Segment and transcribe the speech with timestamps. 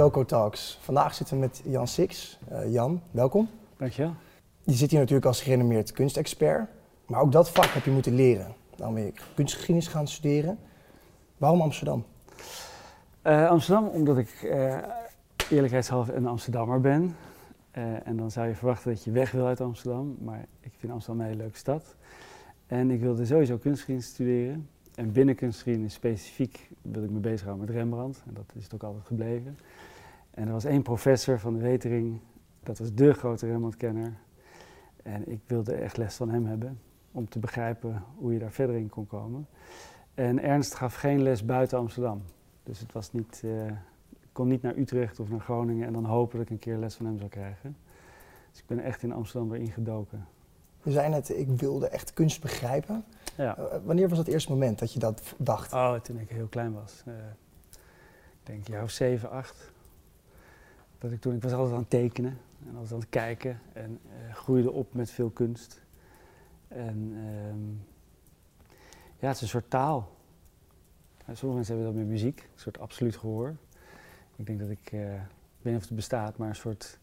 [0.00, 0.78] Toco Talks.
[0.80, 2.38] Vandaag zitten we met Jan Six.
[2.52, 3.48] Uh, Jan, welkom.
[3.76, 4.14] Dankjewel.
[4.62, 6.68] Je zit hier natuurlijk als gerenommeerd kunstexpert,
[7.06, 8.54] maar ook dat vak heb je moeten leren.
[8.76, 10.58] Dan ben je kunstgeschiedenis gaan studeren.
[11.36, 12.04] Waarom Amsterdam?
[13.22, 14.78] Uh, Amsterdam, omdat ik uh,
[15.50, 17.16] eerlijkheidshalve een Amsterdammer ben.
[18.04, 21.20] en dan zou je verwachten dat je weg wil uit Amsterdam, maar ik vind Amsterdam
[21.20, 21.94] een hele leuke stad.
[22.66, 24.68] En ik wilde sowieso kunstgeschiedenis studeren.
[24.94, 28.22] En binnen kunstgeschiedenis specifiek wil ik me bezighouden met Rembrandt.
[28.26, 29.58] En dat is het ook altijd gebleven.
[30.30, 32.20] En er was één professor van de Wetering,
[32.62, 34.12] dat was de grote Rembrandt-kenner.
[35.02, 36.80] En ik wilde echt les van hem hebben,
[37.12, 39.46] om te begrijpen hoe je daar verder in kon komen.
[40.14, 42.22] En Ernst gaf geen les buiten Amsterdam.
[42.62, 43.66] Dus het was niet, uh,
[44.20, 46.76] ik kon niet naar Utrecht of naar Groningen en dan hopen dat ik een keer
[46.76, 47.76] les van hem zou krijgen.
[48.50, 50.26] Dus ik ben echt in Amsterdam weer ingedoken.
[50.82, 53.04] Je zei net, ik wilde echt kunst begrijpen.
[53.36, 53.58] Ja.
[53.58, 55.72] Uh, wanneer was dat eerste moment dat je dat dacht?
[55.72, 57.02] Oh, toen ik heel klein was.
[57.08, 57.14] Uh,
[58.40, 59.72] ik denk jaar of zeven, acht.
[61.00, 64.00] Dat ik toen, ik was altijd aan het tekenen en altijd aan het kijken en
[64.04, 65.82] uh, groeide op met veel kunst.
[66.68, 66.96] En
[67.50, 67.82] um,
[69.18, 70.16] ja, het is een soort taal.
[71.18, 73.56] sommige mensen hebben dat met muziek, een soort absoluut gehoor.
[74.36, 74.92] Ik denk dat ik, ik
[75.62, 76.98] weet niet of het bestaat, maar een soort,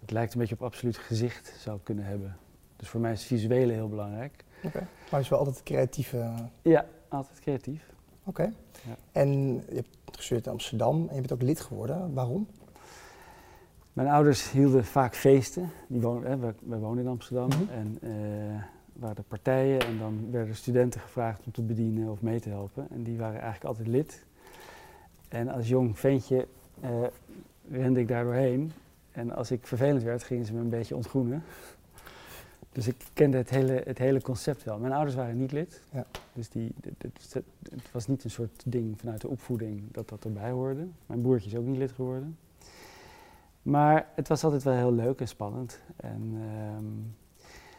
[0.00, 2.36] het lijkt een beetje op absoluut gezicht zou kunnen hebben.
[2.76, 4.44] Dus voor mij is visuele heel belangrijk.
[4.56, 4.86] Oké, okay.
[5.10, 6.14] maar is wel altijd creatief?
[6.62, 7.92] Ja, altijd creatief.
[8.24, 8.52] Oké.
[8.86, 8.96] Ja.
[9.12, 12.14] En je hebt gestudeerd in Amsterdam en je bent ook lid geworden.
[12.14, 12.46] Waarom?
[13.92, 15.70] Mijn ouders hielden vaak feesten.
[15.86, 17.48] Die woonden, hè, wij, wij woonden in Amsterdam.
[17.48, 17.68] Mm -hmm.
[17.68, 22.48] En uh, waren partijen en dan werden studenten gevraagd om te bedienen of mee te
[22.48, 22.86] helpen.
[22.90, 24.24] En die waren eigenlijk altijd lid.
[25.28, 26.46] En als jong ventje
[26.84, 26.90] uh,
[27.70, 28.72] rende ik daar doorheen.
[29.10, 31.42] En als ik vervelend werd, gingen ze me een beetje ontgroenen.
[32.72, 34.78] Dus ik kende het hele, het hele concept wel.
[34.78, 35.82] Mijn ouders waren niet lid.
[35.92, 36.06] Ja.
[36.32, 37.34] Dus die, het,
[37.70, 40.86] het was niet een soort ding vanuit de opvoeding dat dat erbij hoorde.
[41.06, 42.36] Mijn broertje is ook niet lid geworden.
[43.62, 45.80] Maar het was altijd wel heel leuk en spannend.
[45.96, 46.34] En
[46.76, 47.16] um,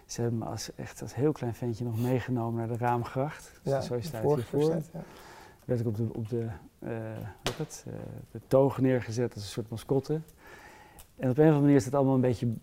[0.06, 3.60] ze hebben me als, echt als heel klein ventje nog meegenomen naar de Raamgracht.
[3.64, 4.64] Dus ja, zo staat hiervoor.
[4.64, 5.04] Staat, ja.
[5.66, 6.48] Werd ik op de, op de,
[6.80, 6.92] uh,
[7.44, 7.94] wat het, uh,
[8.32, 10.22] de toog neergezet als een soort mascotte.
[11.16, 12.54] En op een of andere manier is het allemaal een beetje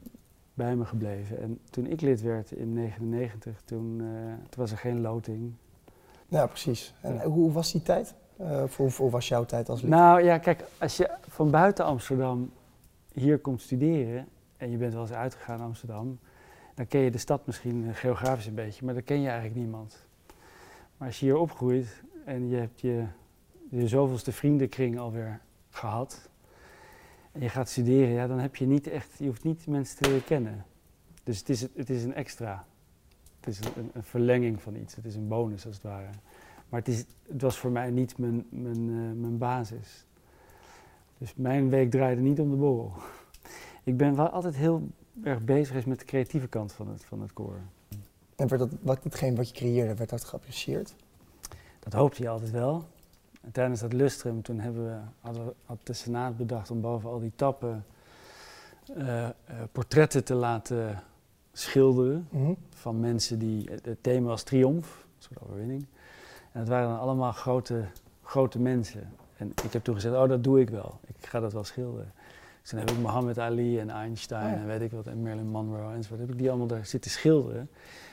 [0.55, 1.41] bij me gebleven.
[1.41, 4.09] En toen ik lid werd in 1999, toen, uh,
[4.49, 5.53] toen, was er geen loting.
[6.27, 6.95] Ja, precies.
[7.01, 7.25] En ja.
[7.25, 8.15] hoe was die tijd?
[8.41, 9.91] Uh, hoe, hoe, was jouw tijd als lid?
[9.91, 12.51] Nou ja, kijk, als je van buiten Amsterdam
[13.21, 16.19] hier komt studeren en je bent wel eens uitgegaan naar Amsterdam,
[16.75, 19.59] dan ken je de stad misschien uh, geografisch een beetje, maar dan ken je eigenlijk
[19.61, 20.07] niemand.
[20.97, 23.05] Maar als je hier opgroeit en je hebt je,
[23.71, 25.41] je zoveelste vriendenkring alweer
[25.71, 26.29] gehad,
[27.33, 30.23] en je gaat studeren, ja, dan heb je niet echt, je hoeft niet mensen te
[30.25, 30.65] kennen.
[31.25, 32.67] Dus het is, het is een extra.
[33.41, 34.95] Het is een, een, verlenging van iets.
[34.95, 36.11] Het is een bonus als het ware.
[36.69, 40.07] Maar het, is, het was voor mij niet mijn, mijn, uh, mijn basis.
[41.19, 42.93] Dus mijn week draaide niet om de borrel.
[43.85, 44.89] Ik ben wel altijd heel
[45.23, 47.61] erg bezig met de creatieve kant van het, van het koor.
[48.37, 50.95] En werd dat, wat, hetgeen wat je creëerde, werd dat geapprecieerd?
[51.79, 52.85] Dat hoopte je altijd wel.
[53.41, 57.11] En tijdens dat lustrum toen hebben we, hadden we, had de Senaat bedacht om boven
[57.11, 57.85] al die tappen
[58.97, 59.29] uh, uh,
[59.73, 61.03] portretten te laten
[61.53, 62.57] schilderen mm -hmm.
[62.71, 65.87] van mensen die, het thema was triomf, een soort overwinning.
[66.53, 67.85] En het waren dan allemaal grote,
[68.23, 69.13] grote mensen.
[69.39, 72.13] En ik heb toen gezegd, oh dat doe ik wel, ik ga dat wel schilderen.
[72.61, 74.57] Dus toen heb ik Muhammad Ali en Einstein oh ja.
[74.57, 77.71] en weet ik wat, en Marilyn Monroe enzovoort, heb ik die allemaal daar zitten schilderen.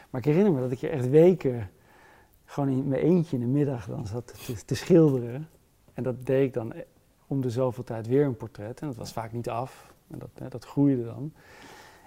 [0.10, 1.70] Maar ik herinner me dat ik er echt weken
[2.46, 5.48] gewoon in mijn eentje in de middag dan zat te, te, schilderen.
[5.94, 6.74] En dat deed ik dan
[7.28, 8.82] om de zoveel tijd weer een portret.
[8.82, 9.94] En dat was vaak niet af.
[10.08, 11.34] En dat, hè, dat groeide dan.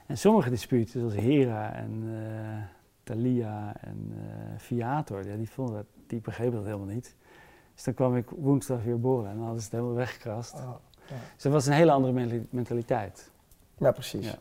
[0.06, 2.62] En sommige disputen, zoals Hera en uh,
[3.03, 4.25] Thalia en uh,
[4.56, 7.17] Viator, ja, die, vonden dat, die begrepen dat helemaal niet.
[7.78, 10.55] Dus dan kwam ik woensdag weer boren en dan hadden ze het helemaal weggekrast.
[10.55, 10.75] Oh,
[11.09, 11.15] ja.
[11.34, 13.31] Dus dat was een hele andere mentaliteit.
[13.77, 14.27] Ja, precies.
[14.27, 14.38] Ja.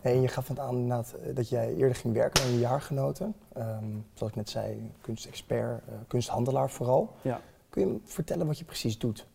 [0.00, 0.88] En je gaf het aan
[1.34, 3.34] dat jij eerder ging werken met een jaargenoten.
[3.56, 7.16] Um, zoals ik net zei, kunstexpert, uh, kunsthandelaar vooral.
[7.22, 7.40] Ja.
[7.68, 9.26] Kun je me vertellen wat je precies doet?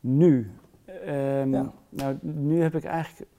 [0.00, 0.52] Nu?
[1.06, 1.72] Um, ja.
[1.88, 3.30] Nou, nu heb ik eigenlijk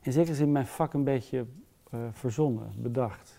[0.00, 1.46] in zekere zin mijn vak een beetje
[1.94, 3.37] uh, verzonnen, bedacht.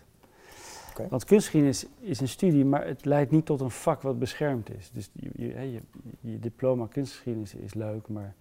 [1.08, 4.90] Want kunstgeschiedenis is een studie, maar het leidt niet tot een vak wat beschermd is.
[4.90, 5.80] Dus je,
[6.20, 8.34] je, diploma kunstgeschiedenis is leuk, maar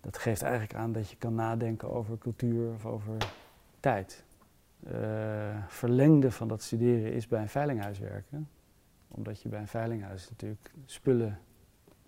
[0.00, 3.16] dat geeft eigenlijk aan dat je kan nadenken over cultuur of over
[3.80, 4.24] tijd.
[4.92, 8.48] Uh, verlengde van dat studeren is bij een veilinghuis werken.
[9.08, 11.38] Omdat je bij een veilinghuis natuurlijk spullen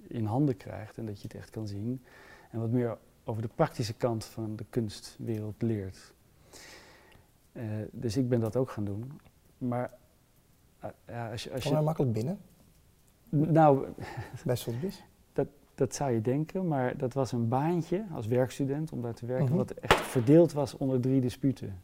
[0.06, 2.02] in handen krijgt en dat je het echt kan zien.
[2.50, 6.12] En wat meer over de praktische kant van de kunstwereld leert.
[7.52, 9.20] Uh, dus ik ben dat ook gaan doen.
[9.58, 9.90] Maar
[10.84, 11.52] uh, ja, als je.
[11.52, 12.38] Als Kom je makkelijk binnen?
[13.28, 13.86] Nou.
[14.44, 15.04] Bij Sotheby's?
[15.32, 19.26] Dat, dat zou je denken, maar dat was een baantje als werkstudent om daar te
[19.26, 19.56] werken, mhm.
[19.56, 21.80] wat echt verdeeld was onder drie disputen.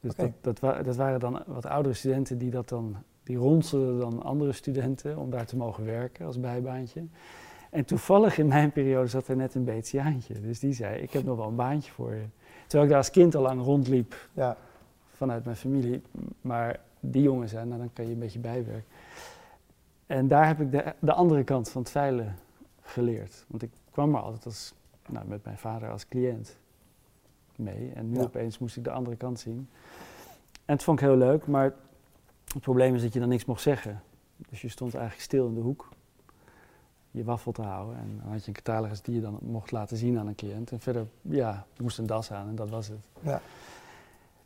[0.00, 4.22] Dus dat, dat, dat, waren dan wat oudere studenten die dat dan, die ronselden dan
[4.22, 7.04] andere studenten om daar te mogen werken als bijbaantje.
[7.70, 10.40] En toevallig in mijn periode zat er net een BTA'ntje.
[10.40, 12.24] Dus die zei, ik heb nog wel een baantje voor je.
[12.60, 14.56] Terwijl ik daar als kind al lang rondliep ja.
[15.20, 16.02] Vanuit mijn familie.
[16.40, 18.90] Maar die jongen zei, nou dan kan je een beetje bijwerken.
[20.06, 22.36] En daar heb ik de, de andere kant van het veilen
[22.82, 23.44] geleerd.
[23.48, 24.74] Want ik kwam er altijd als,
[25.08, 26.56] nou, met mijn vader als cliënt
[27.56, 27.92] mee.
[27.94, 29.68] En nu opeens moest ik de andere kant zien.
[30.64, 31.74] En het vond ik heel leuk, maar
[32.52, 34.02] het probleem is dat je dan niks mocht zeggen.
[34.48, 35.88] Dus je stond eigenlijk stil in de hoek
[37.10, 37.96] je waffel te houden.
[37.96, 40.70] En dan had je een catalogus die je dan mocht laten zien aan een cliënt.
[40.70, 42.98] En verder, ja, moest een das aan en dat was het.
[43.20, 43.40] Ja.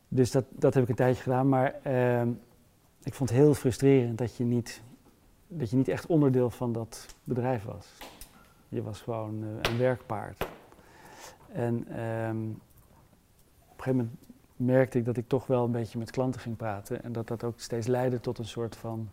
[0.09, 1.49] Dus dat, dat heb ik een tijdje gedaan.
[1.49, 2.29] Maar ehm,
[3.03, 4.83] ik vond het heel frustrerend dat je, niet,
[5.49, 7.87] dat je niet echt onderdeel van dat bedrijf was.
[8.69, 10.47] Je was gewoon uh, een werkpaard.
[11.53, 12.49] En ehm,
[13.69, 14.17] op een gegeven moment
[14.57, 17.03] merkte ik dat ik toch wel een beetje met klanten ging praten.
[17.03, 19.09] En dat dat ook steeds leidde tot een soort van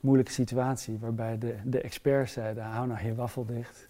[0.00, 0.98] moeilijke situatie.
[0.98, 3.88] Waarbij de, de experts zeiden, hou nou je waffel dicht.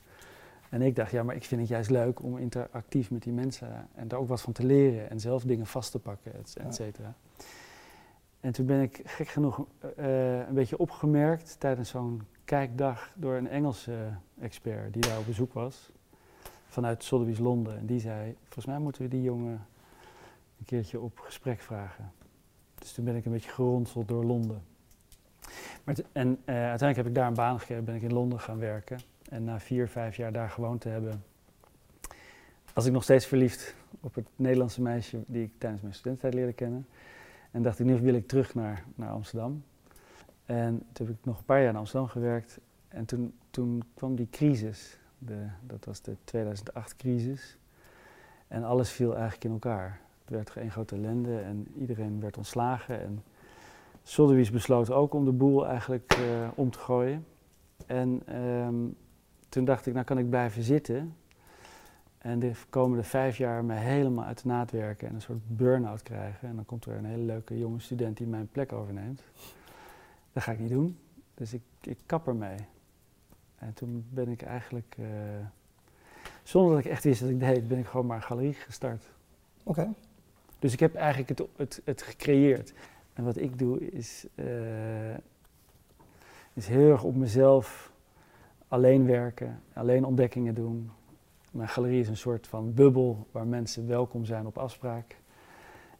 [0.70, 3.88] En ik dacht, ja, maar ik vind het juist leuk om interactief met die mensen
[3.94, 7.14] en daar ook wat van te leren en zelf dingen vast te pakken, et, cetera.
[8.40, 9.66] En toen ben ik gek genoeg
[9.98, 14.08] uh, een beetje opgemerkt tijdens zo'n kijkdag door een Engelse
[14.40, 15.90] expert die daar op bezoek was.
[16.68, 17.78] Vanuit Sotheby's Londen.
[17.78, 19.66] En die zei, volgens mij moeten we die jongen
[20.58, 22.12] een keertje op gesprek vragen.
[22.78, 24.62] Dus toen ben ik een beetje geronseld door Londen.
[25.84, 28.58] Maar en uh, uiteindelijk heb ik daar een baan gekregen, ben ik in Londen gaan
[28.58, 28.98] werken.
[29.30, 31.24] En na vier, vijf jaar daar gewoond te hebben,
[32.72, 36.52] was ik nog steeds verliefd op het Nederlandse meisje die ik tijdens mijn studententijd leerde
[36.52, 36.86] kennen.
[37.50, 39.64] En dacht ik, nu wil ik terug naar, naar Amsterdam.
[40.44, 42.58] En toen heb ik nog een paar jaar in Amsterdam gewerkt.
[42.88, 47.58] En toen, toen kwam die crisis, de, dat was de 2008-crisis.
[48.48, 50.00] En alles viel eigenlijk in elkaar.
[50.20, 53.00] Het werd geen grote ellende en iedereen werd ontslagen.
[53.00, 53.22] En
[54.02, 57.26] Sotheby's besloot ook om de boel eigenlijk uh, om te gooien.
[57.86, 58.96] En um,
[59.48, 61.16] toen dacht ik, nou kan ik blijven zitten.
[62.18, 66.02] En de komende vijf jaar me helemaal uit de naad werken en een soort burn-out
[66.02, 66.48] krijgen.
[66.48, 69.22] En dan komt er een hele leuke jonge student die mijn plek overneemt.
[70.32, 70.98] Dat ga ik niet doen.
[71.34, 72.56] Dus ik, ik kap ermee.
[73.58, 75.06] En toen ben ik eigenlijk, uh,
[76.42, 79.04] zonder dat ik echt wist wat ik deed, ben ik gewoon maar een galerie gestart.
[79.62, 79.92] Oké.
[80.58, 82.72] Dus ik heb eigenlijk het, het, het gecreëerd.
[83.12, 85.14] En wat ik doe is, uh,
[86.52, 87.92] is heel erg op mezelf
[88.68, 90.90] alleen werken, alleen ontdekkingen doen.
[91.50, 95.16] Mijn galerie is een soort van bubbel waar mensen welkom zijn op afspraak.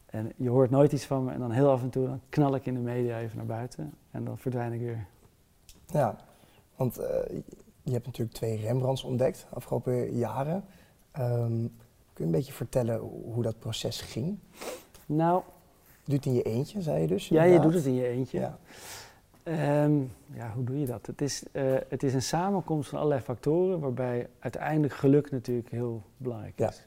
[0.05, 2.55] En je hoort nooit iets van me en dan heel af en toe dan knal
[2.55, 5.05] ik in de media even naar buiten en dan verdwijn ik weer.
[5.85, 6.15] Ja,
[6.75, 7.05] want uh,
[7.81, 10.63] je hebt natuurlijk twee Rembrandts ontdekt de afgelopen jaren.
[11.19, 11.75] Um,
[12.13, 12.99] kun je een beetje vertellen
[13.33, 14.37] hoe dat proces ging?
[15.05, 15.41] Nou,
[16.03, 17.27] doe het in je eentje, zei je dus?
[17.27, 18.39] Ja, je doet het in je eentje.
[18.39, 18.57] Ja.
[19.47, 20.01] Ehm,
[20.33, 21.05] ja, hoe doe je dat?
[21.05, 26.03] Het is, uh, het is een samenkomst van allerlei factoren, waarbij uiteindelijk geluk natuurlijk heel
[26.17, 26.85] belangrijk is.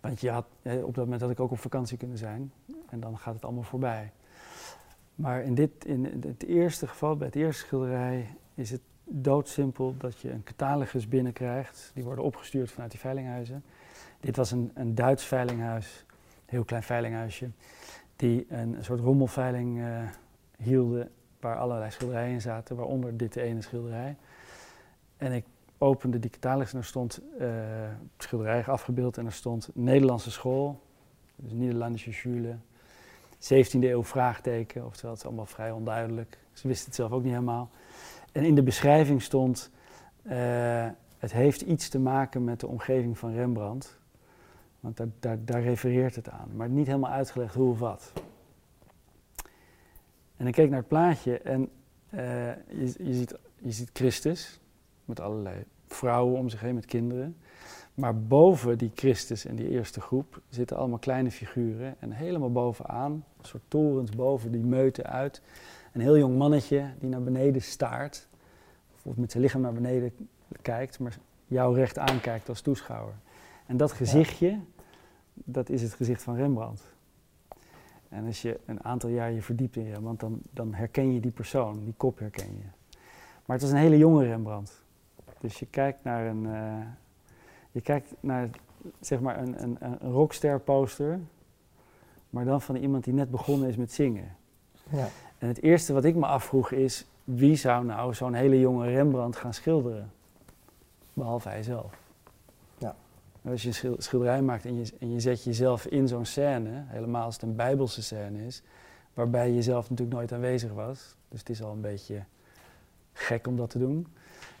[0.00, 2.52] Want je had, op dat moment had ik ook op vakantie kunnen zijn
[2.88, 4.12] en dan gaat het allemaal voorbij.
[5.14, 10.18] Maar in, dit, in het eerste geval, bij het eerste schilderij, is het doodsimpel dat
[10.18, 11.90] je een catalogus binnenkrijgt.
[11.94, 13.64] Die worden opgestuurd vanuit die veilinghuizen.
[14.20, 17.50] Dit was een, een Duits veilinghuis, een heel klein veilinghuisje
[18.16, 20.02] die een soort rommelveiling uh,
[20.56, 21.10] hielden
[21.42, 24.16] waar allerlei schilderijen in zaten, waaronder dit ene schilderij.
[25.16, 25.44] En ik
[25.78, 27.48] opende die catalogus en er stond uh,
[28.18, 30.80] schilderij afgebeeld en er stond Nederlandse school,
[31.36, 32.56] dus Nederlandse schule,
[33.34, 36.38] 17e eeuw vraagteken, oftewel het is allemaal vrij onduidelijk.
[36.52, 37.70] Ze wisten het zelf ook niet helemaal.
[38.32, 39.70] En in de beschrijving stond,
[40.22, 40.32] uh,
[41.18, 43.98] het heeft iets te maken met de omgeving van Rembrandt.
[44.80, 48.12] Want daar, daar, daar refereert het aan, maar niet helemaal uitgelegd hoe of wat.
[50.42, 51.68] En ik keek naar het plaatje en
[52.14, 52.20] uh,
[52.68, 54.60] je, je, ziet, je ziet Christus
[55.04, 57.36] met allerlei vrouwen om zich heen met kinderen.
[57.94, 61.96] Maar boven die Christus en die eerste groep zitten allemaal kleine figuren.
[61.98, 65.42] En helemaal bovenaan, een soort torens boven die meuten uit.
[65.92, 68.28] Een heel jong mannetje die naar beneden staart.
[69.02, 70.12] Of met zijn lichaam naar beneden
[70.62, 73.14] kijkt, maar jou recht aankijkt als toeschouwer.
[73.66, 74.58] En dat gezichtje,
[75.34, 76.82] dat is het gezicht van Rembrandt.
[78.12, 81.30] En als je een aantal jaar je verdiept in Rembrandt, dan, dan herken je die
[81.30, 82.64] persoon, die kop herken je.
[83.46, 84.82] Maar het was een hele jonge Rembrandt.
[85.40, 86.86] Dus je kijkt naar een, uh,
[87.70, 88.48] je kijkt naar,
[89.00, 91.20] zeg maar een, een, een rockster poster,
[92.30, 94.36] maar dan van iemand die net begonnen is met zingen.
[94.90, 95.08] Ja.
[95.38, 99.36] En het eerste wat ik me afvroeg is, wie zou nou zo'n hele jonge Rembrandt
[99.36, 100.12] gaan schilderen?
[101.12, 102.01] behalve hij zelf.
[103.44, 107.24] Als je een schilderij maakt en je, en je zet jezelf in zo'n scène, helemaal
[107.24, 108.62] als het een bijbelse scène is,
[109.14, 112.24] waarbij je zelf natuurlijk nooit aanwezig was, dus het is al een beetje
[113.12, 114.06] gek om dat te doen.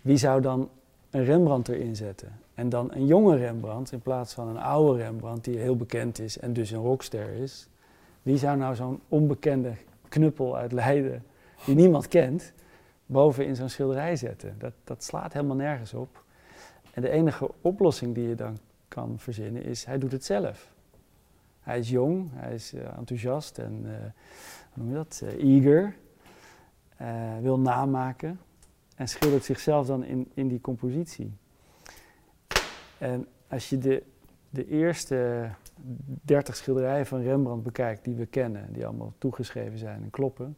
[0.02, 0.70] Wie zou dan
[1.10, 2.40] een Rembrandt erin zetten?
[2.54, 6.38] En dan een jonge Rembrandt in plaats van een oude Rembrandt die heel bekend is
[6.38, 7.68] en dus een rockster is.
[8.22, 9.72] Wie zou nou zo'n onbekende
[10.08, 11.24] knuppel uit Leiden,
[11.64, 12.52] die niemand kent,
[13.06, 14.54] boven in zo'n schilderij zetten?
[14.58, 16.24] Dat, dat slaat helemaal nergens op.
[16.92, 18.58] En de enige oplossing die je dan
[18.94, 20.72] kan verzinnen is, hij doet het zelf.
[21.60, 23.72] Hij is jong, hij is uh, enthousiast en
[24.72, 25.22] hoe noem je dat?
[25.24, 25.96] Uh, eager.
[27.42, 28.40] wil namaken
[28.96, 31.32] en schildert zichzelf dan in, in die compositie.
[32.98, 34.02] En als je de,
[34.50, 35.48] de eerste
[36.22, 40.56] dertig schilderijen van Rembrandt bekijkt die we kennen, die allemaal toegeschreven zijn en kloppen,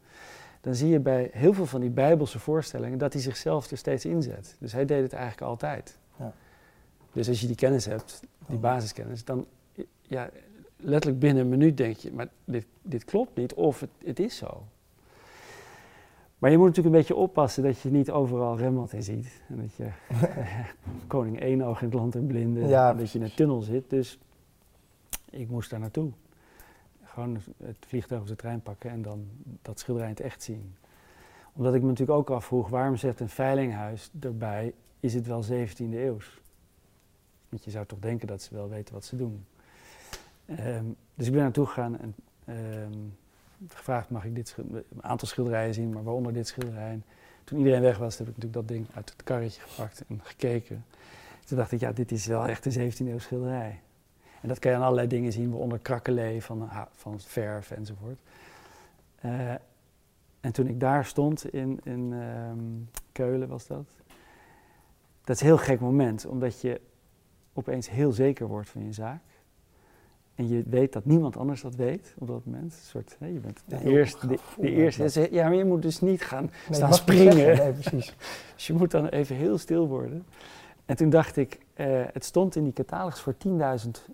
[0.61, 4.05] dan zie je bij heel veel van die bijbelse voorstellingen dat hij zichzelf er steeds
[4.05, 4.57] inzet.
[4.61, 5.99] Dus hij deed het eigenlijk altijd.
[7.14, 9.47] Dus als je die kennis hebt, die basiskennis, dan
[10.02, 10.30] ja,
[10.76, 14.37] letterlijk binnen een minuut denk je, maar dit, dit klopt niet of het, het is
[14.37, 14.64] zo.
[16.38, 19.42] Maar je moet natuurlijk een beetje oppassen dat je niet overal Rembrandt in ziet.
[19.49, 19.88] En dat je
[21.06, 22.61] koning één oog in het land en blinde.
[22.66, 23.90] Ja, dat je in een tunnel zit.
[23.90, 24.18] Dus
[25.30, 26.11] ik moest daar naartoe.
[27.02, 29.26] Gewoon het vliegtuig of de trein pakken en dan
[29.62, 30.75] dat schilderij in het echt zien.
[31.52, 35.94] Omdat ik me natuurlijk ook afvroeg, waarom zegt een veilinghuis erbij, is het wel 17e
[35.94, 36.40] eeuws?
[37.54, 39.46] Want je zou toch denken dat ze wel weten wat ze doen.
[40.46, 40.84] Ehm,
[41.14, 42.99] dus ik ben naartoe gegaan en ehm,
[43.68, 47.00] gevraagd, mag ik dit een aantal schilderijen zien, maar waaronder dit schilderij.
[47.44, 50.84] toen iedereen weg was, heb ik natuurlijk dat ding uit het karretje gepakt en gekeken.
[51.44, 53.80] Toen dacht ik, ja, dit is wel echt een 17e eeuw schilderij.
[54.40, 58.18] En dat kan je aan allerlei dingen zien, waaronder krakkelee van, van verf enzovoort.
[59.25, 59.54] Uh,
[60.40, 63.87] en toen ik daar stond in, in um, Keulen was dat.
[65.25, 66.80] Dat is een heel gek moment, omdat je
[67.54, 69.23] opeens heel zeker wordt van je zaak.
[70.34, 72.73] En je weet dat niemand anders dat weet op dat moment.
[72.73, 74.26] Een soort, hè, je bent de eerste.
[74.26, 77.37] De, de eerste ja, maar je moet dus niet gaan staan springen.
[77.37, 78.16] Nee, precies.
[78.54, 80.26] dus je moet dan even heel stil worden.
[80.84, 83.50] En toen dacht ik, uh, het stond in die catalogus voor 10.000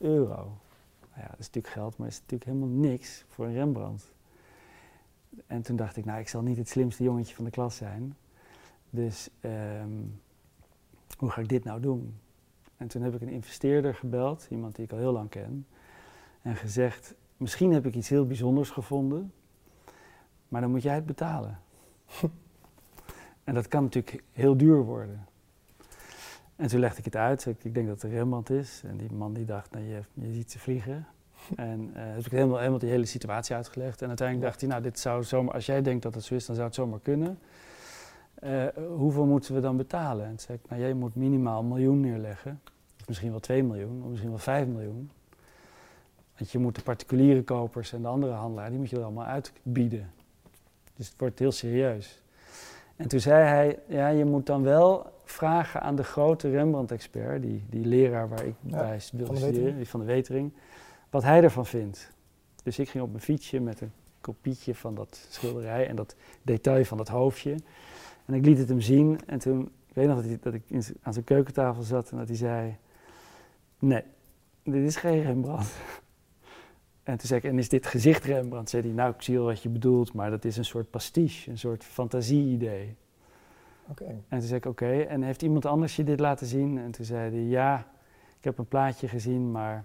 [0.00, 0.36] euro.
[0.36, 4.12] Nou ja, dat is natuurlijk geld, maar dat is natuurlijk helemaal niks voor een Rembrandt.
[5.46, 8.16] En toen dacht ik, nou, ik zal niet het slimste jongetje van de klas zijn.
[8.90, 10.20] Dus um,
[11.18, 12.14] hoe ga ik dit nou doen?
[12.80, 15.66] En toen heb ik een investeerder gebeld, iemand die ik al heel lang ken
[16.42, 19.32] en gezegd: Misschien heb ik iets heel bijzonders gevonden,
[20.48, 21.58] maar dan moet jij het betalen.
[23.44, 25.26] en dat kan natuurlijk heel duur worden.
[26.56, 27.46] En toen legde ik het uit.
[27.46, 28.82] Ik, ik denk dat het Rembrandt is.
[28.84, 31.06] En die man die dacht, nou, je, je ziet ze vliegen.
[31.56, 34.02] En uh, heb ik helemaal, helemaal die hele situatie uitgelegd.
[34.02, 36.46] En uiteindelijk dacht hij, nou, dit zou zomaar, als jij denkt dat het zo is,
[36.46, 37.38] dan zou het zomaar kunnen.
[38.44, 38.64] Uh,
[38.96, 40.24] hoeveel moeten we dan betalen?
[40.24, 42.60] En toen zei ik, nou, jij moet minimaal een miljoen neerleggen.
[43.00, 45.10] Of misschien wel 2 miljoen, of misschien wel 5 miljoen.
[46.36, 49.26] Want je moet de particuliere kopers en de andere handelaar, die moet je er allemaal
[49.26, 50.12] uitbieden.
[50.96, 52.22] Dus het wordt heel serieus.
[52.96, 57.64] En toen zei hij, ja, je moet dan wel vragen aan de grote Rembrandt-expert, die,
[57.68, 60.52] die leraar waar ik bij wilde studeren, die van de Wetering,
[61.10, 62.12] wat hij ervan vindt.
[62.62, 66.84] Dus ik ging op mijn fietsje met een kopietje van dat schilderij en dat detail
[66.84, 67.56] van dat hoofdje.
[68.30, 70.62] En ik liet het hem zien en toen, ik weet nog dat, hij, dat ik
[71.02, 72.76] aan zijn keukentafel zat en dat hij zei,
[73.78, 74.02] nee,
[74.62, 75.72] dit is geen Rembrandt.
[77.02, 78.70] En toen zei ik, en is dit gezicht Rembrandt?
[78.70, 81.50] Zei hij, nou, ik zie wel wat je bedoelt, maar dat is een soort pastiche,
[81.50, 82.96] een soort fantasie-idee.
[83.88, 84.04] Oké.
[84.04, 86.78] En toen zei ik, oké, en heeft iemand anders je dit laten zien?
[86.78, 87.86] En toen zei hij, ja,
[88.38, 89.84] ik heb een plaatje gezien, maar...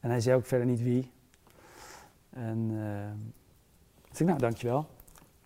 [0.00, 1.10] En hij zei ook verder niet wie.
[2.30, 3.10] En uh,
[4.02, 4.86] toen zei ik, nou, dankjewel.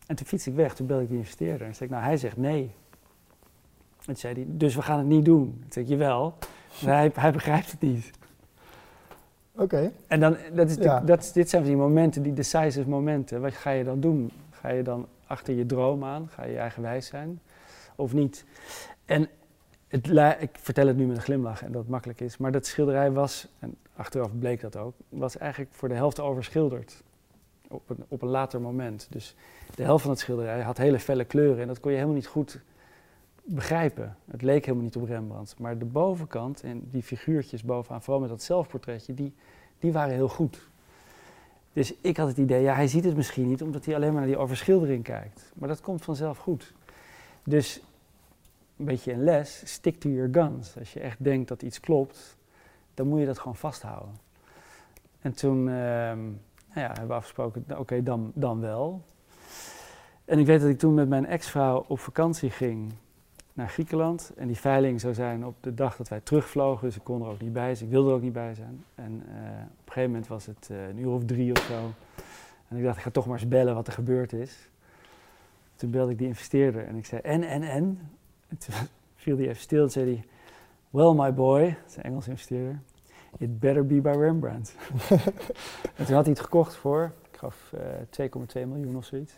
[0.08, 1.66] En toen fiets ik weg, toen belde ik die investeerder.
[1.66, 2.70] En zei ik, nou, hij zegt nee.
[4.06, 5.56] En zei hij, dus we gaan het niet doen.
[5.60, 6.34] Toen zei ik, jawel.
[6.84, 8.10] Maar hij, hij begrijpt het niet.
[9.54, 9.92] Oké.
[10.06, 13.40] En dan, dat is dat dit zijn die momenten, die decisive momenten.
[13.40, 14.30] Wat ga je dan doen?
[14.50, 16.28] Ga je dan achter je droom aan?
[16.28, 17.40] Ga je eigen wijs zijn?
[17.96, 18.44] Of niet?
[19.04, 19.28] En
[19.88, 20.06] het,
[20.40, 22.36] ik vertel het nu met een glimlach en dat het makkelijk is.
[22.36, 27.02] Maar dat schilderij was, en achteraf bleek dat ook, was eigenlijk voor de helft overschilderd.
[27.68, 29.06] Op een, op een later moment.
[29.10, 29.34] Dus
[29.74, 32.26] de helft van het schilderij had hele felle kleuren en dat kon je helemaal niet
[32.26, 32.60] goed
[33.44, 34.16] begrijpen.
[34.30, 35.58] Het leek helemaal niet op Rembrandt.
[35.58, 39.34] Maar de bovenkant en die figuurtjes bovenaan, vooral met dat zelfportretje, die,
[39.78, 40.68] die waren heel goed.
[41.72, 44.20] Dus ik had het idee, ja, hij ziet het misschien niet omdat hij alleen maar
[44.20, 45.52] naar die overschildering kijkt.
[45.54, 46.72] Maar dat komt vanzelf goed.
[47.44, 47.82] Dus
[48.76, 50.78] een beetje een les, stick to your guns.
[50.78, 52.36] Als je echt denkt dat iets klopt,
[52.94, 54.14] dan moet je dat gewoon vasthouden.
[55.20, 56.18] En toen ehm,
[56.68, 59.02] nou ja, hebben we afgesproken, oké, dan, dan wel.
[60.24, 62.92] En ik weet dat ik toen met mijn ex-vrouw op vakantie ging
[63.52, 64.32] naar Griekenland.
[64.36, 66.86] En die veiling zou zijn op de dag dat wij terugvlogen.
[66.86, 67.88] Dus ik kon er ook niet bij zijn.
[67.88, 68.84] Ik wilde er ook niet bij zijn.
[68.94, 69.38] En uh,
[69.70, 71.92] op een gegeven moment was het uh, een uur of drie of zo.
[72.68, 74.68] En ik dacht, ik ga toch maar eens bellen wat er gebeurd is.
[75.74, 78.10] Toen belde ik die investeerder en ik zei, en, en, en?
[78.48, 78.74] en toen
[79.16, 80.24] viel die even stil en zei hij,
[80.90, 82.80] well my boy, dat is een Engelse investeerder,
[83.38, 84.74] it better be by Rembrandt.
[85.96, 87.72] en toen had hij het gekocht voor, ik gaf
[88.18, 88.28] uh,
[88.62, 89.34] 2,2 miljoen of zoiets.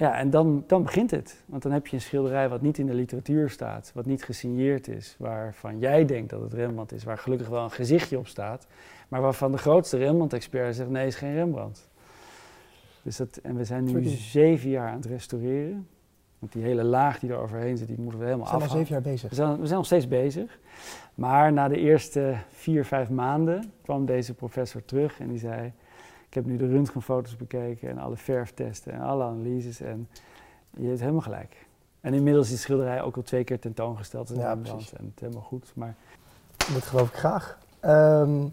[0.00, 1.42] Ja, en dan, dan begint het.
[1.46, 4.88] Want dan heb je een schilderij wat niet in de literatuur staat, wat niet gesigneerd
[4.88, 8.66] is, waarvan jij denkt dat het Rembrandt is, waar gelukkig wel een gezichtje op staat,
[9.08, 11.88] maar waarvan de grootste Rembrandt-expert zegt nee, is geen Rembrandt.
[13.02, 15.88] Dus dat, en we zijn nu zeven jaar aan het restaureren.
[16.40, 18.52] Want die hele laag die er overheen zit, die moeten we helemaal af.
[18.52, 19.28] We zijn al zeven jaar bezig.
[19.28, 20.58] We zijn, we zijn nog steeds bezig.
[21.14, 25.72] Maar na de eerste vier, vijf maanden kwam deze professor terug en die zei...
[26.28, 30.08] Ik heb nu de röntgenfoto's bekeken en alle verftesten en alle analyses en
[30.76, 31.66] je hebt helemaal gelijk.
[32.00, 34.92] En inmiddels is de schilderij ook al twee keer tentoongesteld ja, precies.
[34.92, 35.72] en het helemaal goed.
[35.74, 35.94] Maar...
[36.56, 37.58] Dat geloof ik graag.
[37.84, 38.52] Um,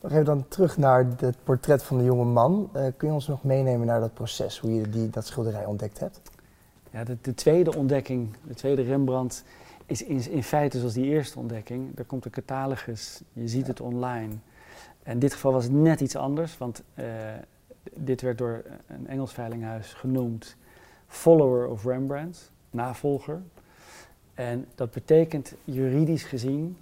[0.00, 2.70] nog even dan terug naar het portret van de jonge man.
[2.76, 5.98] Uh, kun je ons nog meenemen naar dat proces, hoe je die, dat schilderij ontdekt
[5.98, 6.20] hebt?
[6.96, 9.44] Ja, de, de tweede ontdekking, de tweede Rembrandt,
[9.86, 11.98] is in, in, feite zoals die eerste ontdekking.
[11.98, 14.32] Er komt een catalogus, je ziet het online.
[15.02, 17.04] En in dit geval was het net iets anders, want uh,
[17.94, 20.56] dit werd door een Engels veilinghuis genoemd
[21.06, 23.42] follower of Rembrandt, navolger.
[24.34, 26.76] En dat betekent juridisch gezien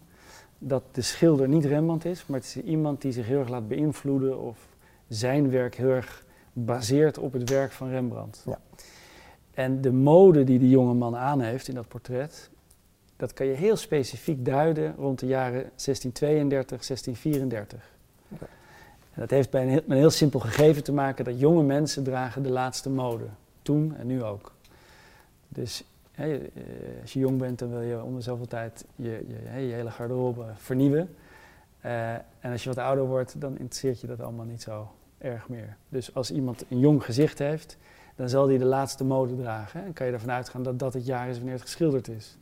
[0.58, 3.68] dat de schilder niet Rembrandt is, maar het is iemand die zich heel erg laat
[3.68, 4.58] beïnvloeden of
[5.08, 8.42] zijn werk heel erg baseert op het werk van Rembrandt.
[8.46, 8.58] Ja.
[9.54, 12.50] En de mode die die jonge man aan heeft in dat portret,
[13.16, 17.92] dat kan je heel specifiek duiden rond de jaren 1632, 1634.
[19.14, 21.62] En dat heeft bij een heel, met een heel simpel gegeven te maken dat jonge
[21.62, 23.24] mensen dragen de laatste mode.
[23.62, 24.52] Toen en nu ook.
[25.48, 26.62] Dus hè, eh,
[27.02, 30.44] als je jong bent, dan wil je om zoveel tijd je, je, je hele garderobe
[30.56, 31.08] vernieuwen.
[31.84, 35.48] Uh, en als je wat ouder wordt, dan interesseert je dat allemaal niet zo erg
[35.48, 35.76] meer.
[35.88, 37.76] Dus als iemand een jong gezicht heeft,
[38.16, 39.84] dan zal hij de laatste mode dragen.
[39.84, 42.36] En kan je ervan uitgaan dat dat het jaar is wanneer het geschilderd is.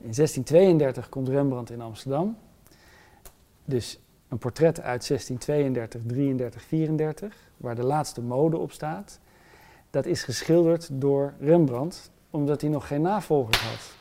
[0.00, 2.36] In 1632 komt Rembrandt in Amsterdam.
[3.64, 9.18] Dus een portret uit 1632, 33, 34, waar de laatste mode op staat.
[9.90, 13.96] Dat is geschilderd door Rembrandt, omdat hij nog geen navolgers had.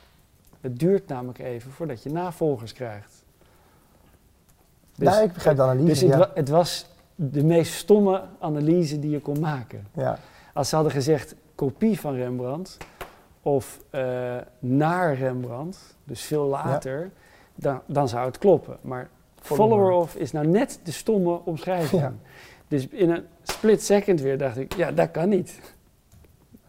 [0.62, 3.26] Het duurt namelijk even voordat je navolgers krijgt.
[4.96, 6.08] Dus, nou, ik begrijp de analyse.
[6.08, 9.88] Dus het, het, was de meest stomme analyse die je kon maken.
[9.94, 10.20] Ja.
[10.58, 12.78] Als ze hadden gezegd kopie van Rembrandt
[13.42, 17.12] of uh, naar Rembrandt, dus veel later,
[17.56, 18.78] dan, dan zou het kloppen.
[18.82, 19.10] Maar
[19.42, 22.02] follower of is nou net de stomme omschrijving.
[22.02, 22.14] Ja.
[22.68, 25.60] Dus in een split second weer dacht ik, ja, dat kan niet.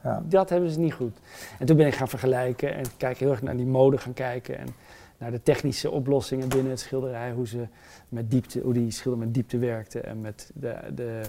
[0.03, 0.23] Ja.
[0.25, 1.17] Dat hebben ze niet goed.
[1.59, 4.59] En toen ben ik gaan vergelijken en kijk heel erg naar die mode gaan kijken.
[4.59, 4.69] En
[5.19, 7.33] naar de technische oplossingen binnen het schilderij.
[7.33, 7.67] Hoe, ze
[8.09, 11.21] met diepte, hoe die schilder met diepte werkte en met de, de,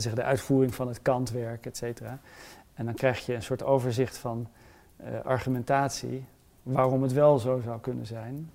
[0.00, 2.18] zeggen, de uitvoering van het kantwerk, et cetera.
[2.74, 4.48] En dan krijg je een soort overzicht van
[5.04, 6.24] uh, argumentatie
[6.62, 8.50] waarom het wel zo zou kunnen zijn.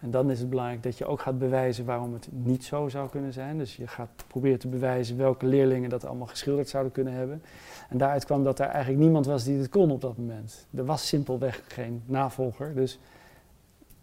[0.00, 3.08] En dan is het belangrijk dat je ook gaat bewijzen waarom het niet zo zou
[3.08, 3.58] kunnen zijn.
[3.58, 7.42] Dus je gaat proberen te bewijzen welke leerlingen dat allemaal geschilderd zouden kunnen hebben.
[7.88, 10.66] En daaruit kwam dat er eigenlijk niemand was die het kon op dat moment.
[10.74, 12.98] Er was simpelweg geen navolger, dus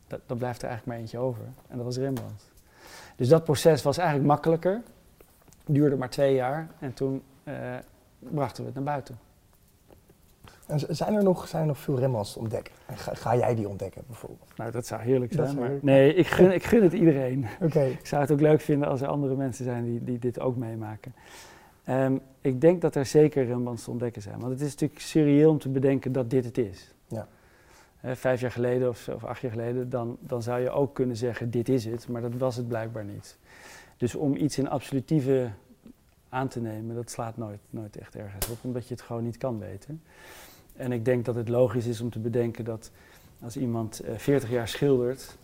[0.08, 1.44] dat, dan blijft er eigenlijk maar eentje over.
[1.68, 2.44] En dat was Rembrandt.
[3.16, 4.82] Dus dat proces was eigenlijk makkelijker.
[5.72, 7.54] Duurde maar twee jaar en toen eh,
[8.20, 9.20] brachten we het naar buiten.
[10.68, 12.74] En zijn er nog, zijn er nog veel Rembrandts te ontdekken?
[12.86, 14.58] En ga, ga, jij die ontdekken bijvoorbeeld?
[14.58, 15.56] Nou, dat zou heerlijk zijn.
[15.56, 17.46] maar nee, ik gun, ik gun het iedereen.
[17.62, 17.90] Okay.
[18.00, 20.56] Ik zou het ook leuk vinden als er andere mensen zijn die, die dit ook
[20.56, 21.14] meemaken.
[21.90, 24.40] Um, ik denk dat er zeker Rembrandts te ontdekken zijn.
[24.40, 26.94] Want het is natuurlijk serieel om te bedenken dat dit het is.
[27.08, 27.28] Ja.
[28.02, 31.50] vijf jaar geleden of, of, acht jaar geleden, dan, dan zou je ook kunnen zeggen:
[31.50, 33.38] dit is het, maar dat was het blijkbaar niet.
[34.00, 35.50] Dus om iets in absolutieve
[36.30, 39.38] aan te nemen, dat slaat nooit, nooit echt ergens op, omdat je het gewoon niet
[39.38, 40.02] kan weten.
[40.76, 42.92] En ik denk dat het logisch is om te bedenken dat
[43.42, 45.38] als iemand uh, eh, 40 jaar schildert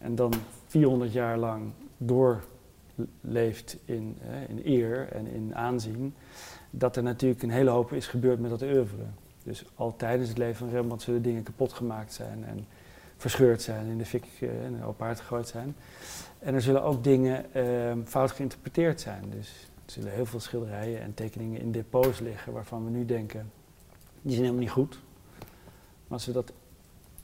[0.00, 0.32] en dan
[0.66, 6.14] 400 jaar lang doorleeft in, uh, in eer en in aanzien,
[6.70, 9.04] dat er natuurlijk een hele hoop is gebeurd met dat oeuvre.
[9.42, 12.66] Dus al tijdens het leven van Rembrandt zullen dingen kapot gemaakt zijn en
[13.16, 15.76] verscheurd zijn, in de fik uh, en op aard gegooid zijn.
[16.38, 19.24] En er zullen ook dingen ehm, fout geïnterpreteerd zijn.
[19.30, 19.48] Dus
[19.86, 23.50] er zullen heel veel schilderijen en tekeningen in depots liggen waarvan we nu denken,
[24.22, 24.98] die zijn helemaal niet goed.
[26.06, 26.52] Maar als we dat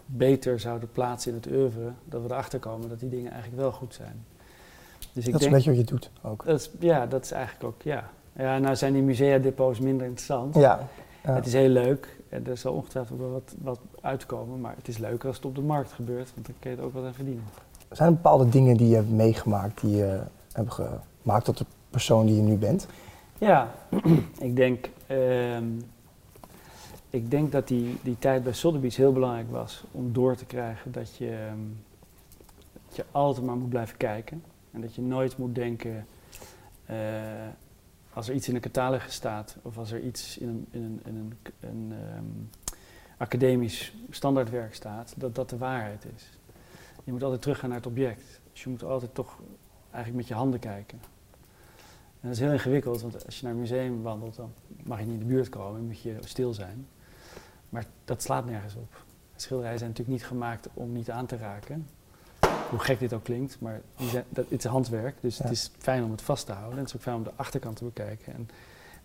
[0.06, 3.72] beter zouden plaatsen in het oeuvre, dat we erachter komen dat die dingen eigenlijk wel
[3.72, 4.24] goed zijn.
[5.12, 6.44] Dus ik dat is een beetje wat je doet ook.
[6.44, 8.10] Dat is, ja, dat is eigenlijk ook, ja.
[8.36, 10.54] Ja, nou zijn die musea-depots minder interessant.
[10.54, 10.88] Ja.
[11.20, 14.98] Het is heel leuk en er zal ongetwijfeld wel wat, wat uitkomen, maar het is
[14.98, 17.14] leuker als het op de markt gebeurt, want dan kun je het ook wat aan
[17.14, 17.44] verdienen.
[17.90, 20.20] Zijn er bepaalde dingen die je hebt meegemaakt, die je
[20.52, 20.72] hebben
[21.22, 22.86] gemaakt tot de persoon die je nu bent?
[23.38, 23.74] Ja,
[24.38, 25.64] ik denk, ehm,
[27.10, 30.92] ik denk dat die, die tijd bij Sotheby's heel belangrijk was om door te krijgen
[30.92, 31.58] dat je, ehm,
[32.86, 34.42] dat je altijd maar moet blijven kijken.
[34.70, 36.06] En dat je nooit moet denken,
[36.90, 36.96] uh,
[38.12, 41.00] als er iets in een catalogus staat of als er iets in een, in een,
[41.04, 42.50] in een, een um,
[43.16, 46.30] academisch standaardwerk staat, dat dat de waarheid is.
[47.04, 48.40] Je moet altijd teruggaan naar het object.
[48.52, 49.38] Dus je moet altijd toch
[49.90, 50.98] eigenlijk met je handen kijken.
[52.20, 54.52] En dat is heel ingewikkeld, want als je naar een museum wandelt, dan
[54.84, 56.86] mag je niet in de buurt komen, moet je stil zijn.
[57.68, 59.04] Maar dat slaat nergens op.
[59.36, 61.86] Schilderijen zijn natuurlijk niet gemaakt om niet aan te raken.
[62.70, 66.04] Hoe gek dit ook klinkt, maar zijn, dat, het is handwerk, dus het is fijn
[66.04, 66.72] om het vast te houden.
[66.72, 68.48] En het is ook fijn om de achterkant te bekijken en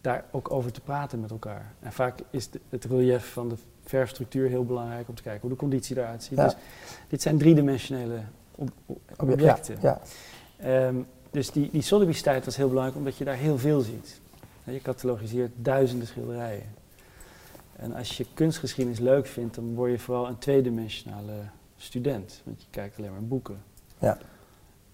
[0.01, 1.73] daar ook over te praten met elkaar.
[1.79, 5.55] En vaak is het relief van de verfstructuur heel belangrijk om te kijken hoe de
[5.55, 6.38] conditie eruit ziet.
[6.38, 6.55] Dus
[7.08, 8.19] dit zijn driedimensionele
[8.55, 8.69] ob
[9.17, 9.77] objecten.
[9.81, 10.01] Ja,
[10.58, 10.95] ehm,
[11.31, 14.19] dus die, die tijd was heel belangrijk omdat je daar heel veel ziet.
[14.63, 16.73] Je catalogiseert duizenden schilderijen.
[17.75, 21.34] En als je kunstgeschiedenis leuk vindt, dan word je vooral een tweedimensionale
[21.77, 22.41] student.
[22.43, 23.63] Want je kijkt alleen maar boeken.
[23.99, 24.17] Ja.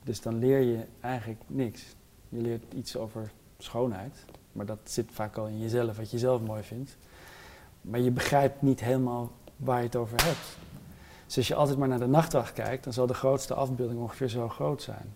[0.03, 1.95] Dus dan leer je eigenlijk niks.
[2.29, 6.41] Je leert iets over schoonheid, maar dat zit vaak al in jezelf, wat je zelf
[6.41, 6.97] mooi vindt.
[7.81, 10.57] Maar je begrijpt niet helemaal waar je het over hebt.
[11.25, 14.27] Dus als je altijd maar naar de nachtwacht kijkt, dan zal de grootste afbeelding ongeveer
[14.27, 15.13] zo groot zijn.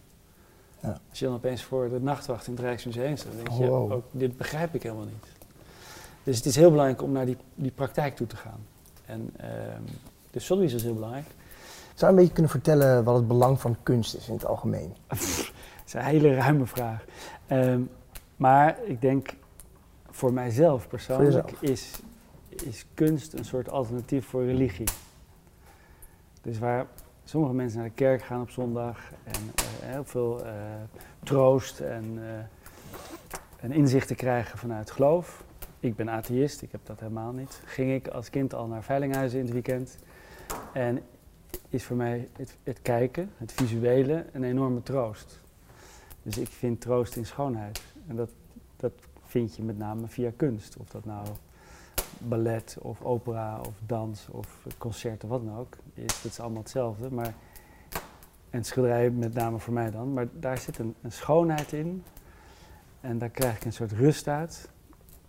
[0.79, 0.99] Ja.
[1.09, 4.03] Als je dan opeens voor de nachtwacht in het Rijksmuseum staat, dan denk je, oh,
[4.11, 5.25] dit begrijp ik helemaal niet.
[6.23, 8.65] Dus het is heel belangrijk om naar die, die praktijk toe te gaan.
[9.05, 9.83] En um,
[10.31, 11.27] dus Sotheby's is heel belangrijk.
[11.95, 14.95] Zou je een beetje kunnen vertellen wat het belang van kunst is in het algemeen?
[15.07, 15.19] dat
[15.85, 17.05] is een hele ruime vraag.
[17.47, 17.81] Ehm,
[18.35, 19.35] maar ik denk
[20.09, 22.01] voor mijzelf persoonlijk is,
[22.49, 24.87] is kunst een soort alternatief voor religie.
[26.41, 26.85] Dus waar
[27.23, 30.51] sommige mensen naar de kerk gaan op zondag en uh, heel veel uh,
[31.23, 32.23] troost en, uh,
[33.59, 35.43] en inzichten krijgen vanuit geloof.
[35.79, 37.61] Ik ben atheïst, ik heb dat helemaal niet.
[37.65, 39.97] Ging ik als kind al naar veilinghuizen in het weekend.
[40.73, 41.01] En
[41.69, 45.39] is voor mij het, het kijken, het visuele, een enorme troost.
[46.23, 47.81] Dus ik vind troost in schoonheid.
[48.07, 48.29] En dat,
[48.75, 48.91] dat
[49.23, 50.77] vind je met name via kunst.
[50.77, 51.27] Of dat nou
[52.17, 56.21] ballet of opera of dans of concert of wat dan ook is.
[56.21, 57.11] Dat is allemaal hetzelfde.
[57.11, 57.33] Maar,
[58.49, 60.13] en schilderij met name voor mij dan.
[60.13, 62.03] Maar daar zit een, een schoonheid in.
[63.01, 64.69] En daar krijg ik een soort rust uit.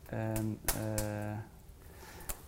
[0.07, 1.33] En uh,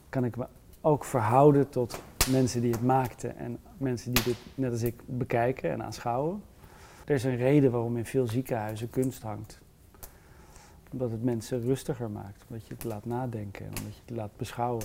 [0.09, 0.47] kan ik me
[0.81, 5.71] ook verhouden tot mensen die het maakten en mensen die dit net als ik bekijken
[5.71, 6.43] en aanschouwen.
[7.05, 9.61] Er is een reden waarom in veel ziekenhuizen kunst hangt.
[10.93, 14.37] Omdat het mensen rustiger maakt, omdat je het laat nadenken en omdat je het laat
[14.37, 14.85] beschouwen.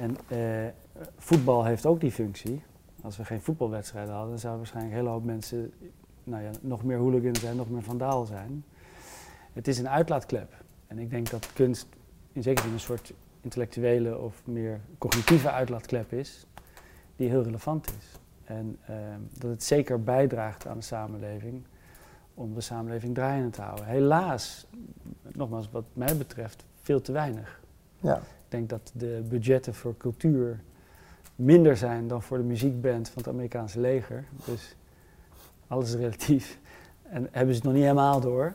[0.00, 0.68] En eh,
[1.16, 2.62] voetbal heeft ook die functie.
[3.02, 5.72] Als we geen voetbalwedstrijden hadden, zouden waarschijnlijk een hele hoop mensen
[6.24, 8.64] nou ja, nog meer hooligan zijn, nog meer vandaal zijn.
[9.52, 10.64] Het is een uitlaatklep.
[10.86, 11.86] En ik denk dat kunst
[12.32, 16.46] in zekere zin een soort intellectuele of meer cognitieve uitlaatklep is,
[17.16, 18.20] die heel relevant is.
[18.44, 18.96] En uh,
[19.38, 21.62] dat het zeker bijdraagt aan de samenleving
[22.34, 23.86] om de samenleving draaiende te houden.
[23.86, 24.66] Helaas,
[25.32, 27.60] nogmaals wat mij betreft, veel te weinig.
[28.00, 28.16] Ja.
[28.16, 30.60] Ik denk dat de budgetten voor cultuur
[31.36, 34.24] minder zijn dan voor de muziekband van het Amerikaanse leger.
[34.44, 34.76] Dus
[35.66, 36.58] alles is relatief.
[37.02, 38.54] En hebben ze het nog niet helemaal door.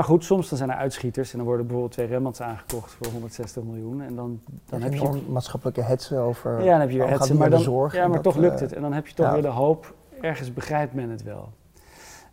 [0.00, 3.06] Maar goed, soms dan zijn er uitschieters en dan worden bijvoorbeeld twee Rembrandts aangekocht voor
[3.06, 4.02] 160 miljoen.
[4.02, 5.22] En dan, dan heb je...
[5.28, 6.62] maatschappelijke hetsen over...
[6.62, 8.72] Ja, dan heb je weer hetsen, maar, dan, zorg ja, maar toch lukt eh, het.
[8.72, 11.52] En dan heb je toch weer de hoop, ergens begrijpt men het wel.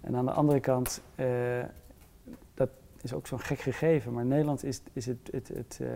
[0.01, 1.25] En aan de andere kant, uh,
[2.53, 2.69] dat
[3.01, 5.87] is ook zo'n gek gegeven, maar Nederland is, is het, het, het uh,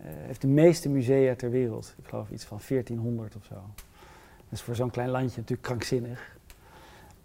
[0.00, 1.94] heeft de meeste musea ter wereld.
[1.98, 3.54] Ik geloof iets van 1400 of zo.
[3.54, 6.36] Dat is voor zo'n klein landje natuurlijk krankzinnig.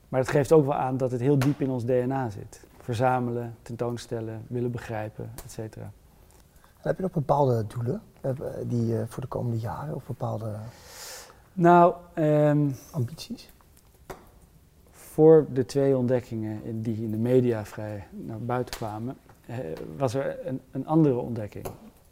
[0.09, 3.55] Maar het geeft ook wel aan dat het heel diep in ons DNA zit verzamelen,
[3.61, 5.91] tentoonstellen, willen begrijpen, et cetera.
[6.77, 8.31] Heb je nog bepaalde doelen eh,
[8.65, 10.55] die uh, voor de komende jaren of bepaalde
[11.53, 13.51] nou, um, ambities?
[14.91, 19.17] Voor de twee ontdekkingen in, die in de media vrij naar buiten kwamen,
[19.49, 19.55] uh,
[19.97, 21.65] was er een, een, andere ontdekking.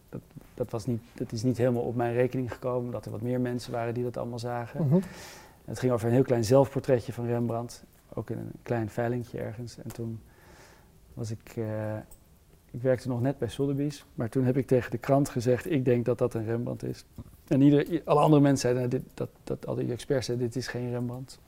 [0.10, 0.22] Dat,
[0.54, 3.42] dat, was niet, dat is niet helemaal op mijn rekening gekomen, dat er wat meer
[3.42, 4.88] mensen waren die dat allemaal zagen.
[4.88, 5.02] Mm
[5.66, 9.78] Het ging over een heel klein zelfportretje van Rembrandt, ook in een klein veilingje ergens.
[9.78, 10.20] En toen
[11.14, 11.96] was ik, uh,
[12.72, 15.86] ik werkte nog net bij Sotheby's, maar toen heb ik tegen de krant gezegd, ik
[15.86, 17.06] denk dat dat een Rembrandt is.
[17.48, 20.68] En ieder, alle andere mensen zeiden, nou, dat, dat, al die experts zeiden, dit is
[20.68, 21.40] geen Rembrandt.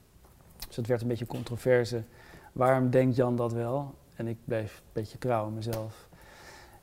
[0.67, 2.04] Dus het werd een beetje controverse.
[2.52, 3.95] Waarom denkt Jan dat wel?
[4.15, 6.08] En ik bleef een beetje trouw mezelf.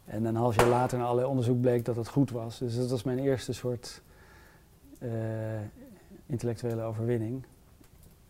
[0.04, 2.58] En een half jaar later, na allerlei onderzoek, bleek dat het goed was.
[2.58, 4.02] Dus dat was mijn eerste soort
[4.98, 5.10] uh,
[6.26, 7.44] intellectuele overwinning.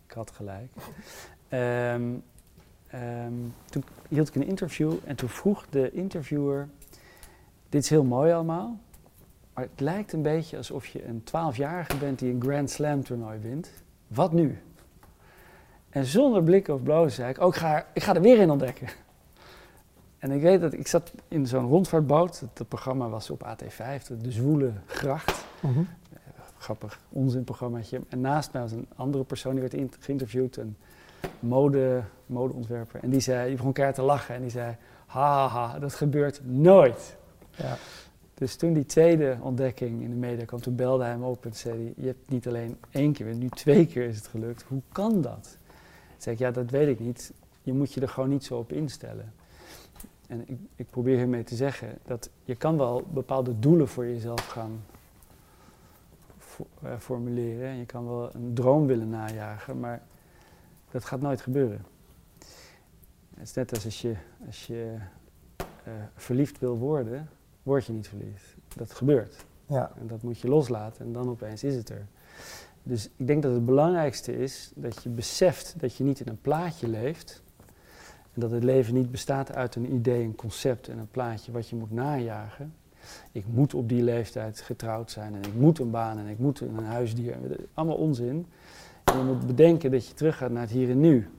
[0.06, 0.72] Ik had gelijk.
[1.50, 2.22] Um,
[2.94, 6.68] um, toen hield ik een interview en toen vroeg de interviewer:
[7.68, 8.78] Dit is heel mooi allemaal,
[9.54, 13.38] maar het lijkt een beetje alsof je een 12-jarige bent die een Grand Slam toernooi
[13.38, 13.70] wint.
[14.06, 14.58] Wat nu?
[15.90, 18.50] En zonder blik of blozen zei ik: Oh, ik ga, ik ga er weer in
[18.50, 18.88] ontdekken.
[20.18, 22.40] En ik weet dat ik zat in zo'n rondvaartboot.
[22.40, 25.44] Het, programma was op AT5, de Zwoele Gracht.
[25.60, 25.88] Mm
[26.58, 28.00] Grappig onzinprogrammaatje.
[28.08, 30.76] En naast mij was een andere persoon die werd geïnterviewd, een
[31.40, 33.02] mode, modeontwerper.
[33.02, 37.16] En die zei, die begon keihard te lachen en die zei, haha, dat gebeurt nooit.
[37.56, 37.76] Ja.
[38.34, 41.54] Dus toen die tweede ontdekking in de media kwam, toen belde hij hem op en
[41.54, 44.62] zei hij, je hebt niet alleen één keer, nu twee keer is het gelukt.
[44.62, 45.42] Hoe kan dat?
[45.42, 47.32] Toen zei ik, ja, dat weet ik niet.
[47.62, 49.32] Je moet je er gewoon niet zo op instellen.
[50.26, 54.46] En ik, ik probeer hiermee te zeggen dat je kan wel bepaalde doelen voor jezelf
[54.46, 54.82] gaan
[56.84, 57.76] uh, formuleren.
[57.76, 60.02] Je kan wel een droom willen najagen, maar
[60.90, 61.84] dat gaat nooit gebeuren.
[63.34, 64.14] Het is net als als je,
[64.46, 64.96] als je
[65.88, 67.28] uh, verliefd wil worden,
[67.62, 68.54] word je niet verliefd.
[68.76, 69.44] Dat gebeurt.
[69.66, 69.92] Ja.
[70.00, 72.06] En dat moet je loslaten en dan opeens is het er.
[72.82, 76.40] Dus ik denk dat het belangrijkste is dat je beseft dat je niet in een
[76.40, 77.42] plaatje leeft,
[78.34, 81.68] en dat het leven niet bestaat uit een idee, een concept en een plaatje wat
[81.68, 82.74] je moet najagen.
[83.32, 86.60] Ik moet op die leeftijd getrouwd zijn en ik moet een baan en ik moet
[86.60, 87.36] een huisdier.
[87.74, 88.46] Allemaal onzin.
[89.16, 91.30] Je moet bedenken dat je teruggaat naar het hier en nu.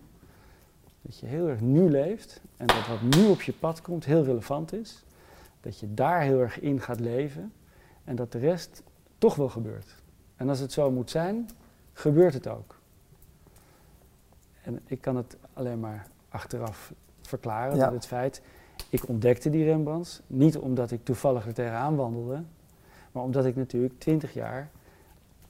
[1.01, 4.23] Dat je heel erg nu leeft en dat wat nu op je pad komt heel
[4.23, 5.03] relevant is.
[5.61, 7.53] Dat je daar heel erg in gaat leven
[8.03, 8.83] en dat de rest
[9.17, 9.95] toch wel gebeurt.
[10.35, 11.49] En als het zo moet zijn,
[11.93, 12.79] gebeurt het ook.
[14.63, 17.75] En ik kan het alleen maar achteraf verklaren.
[17.75, 17.83] Ja.
[17.83, 18.41] Dat het feit,
[18.89, 22.43] ik ontdekte die Rembrandts niet omdat ik toevallig er tegenaan wandelde,
[23.11, 24.69] maar omdat ik natuurlijk twintig jaar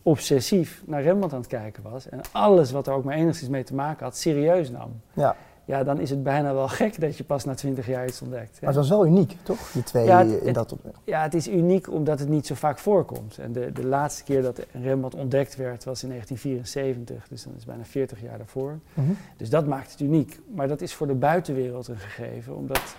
[0.03, 3.63] obsessief naar Rembrandt aan het kijken was en alles wat er ook maar enigszins mee
[3.63, 5.01] te maken had, serieus nam.
[5.13, 5.35] Ja
[5.71, 8.61] ja, dan is het bijna wel gek dat je pas na twintig jaar iets ontdekt.
[8.61, 9.71] Maar dat is wel uniek, toch?
[9.71, 10.99] Die twee ja, in dat opzicht.
[11.03, 13.37] Ja, het is uniek omdat het niet zo vaak voorkomt.
[13.37, 17.57] En de, de laatste keer dat Rembrandt ontdekt werd was in 1974, dus dan is
[17.57, 18.79] het bijna 40 jaar daarvoor.
[18.93, 19.11] Mhm.
[19.37, 20.39] Dus dat maakt het uniek.
[20.55, 22.95] Maar dat is voor de buitenwereld een gegeven, omdat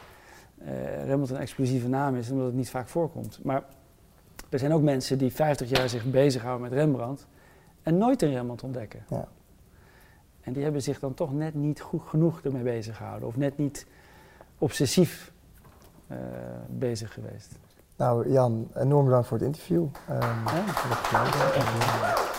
[0.62, 3.40] uh, Rembrandt een exclusieve naam is, omdat het niet vaak voorkomt.
[3.42, 3.62] Maar
[4.52, 7.26] er zijn ook mensen die 50 jaar zich bezighouden met Rembrandt
[7.82, 9.04] en nooit een Rembrandt ontdekken.
[9.08, 9.28] Ja.
[10.40, 13.28] En die hebben zich dan toch net niet goed genoeg ermee bezig gehouden.
[13.28, 13.86] Of net niet
[14.58, 15.32] obsessief
[16.06, 16.16] uh,
[16.68, 17.58] bezig geweest.
[17.96, 19.82] Nou Jan, enorm bedankt voor het interview.
[20.10, 20.20] Um,
[21.10, 22.30] ja.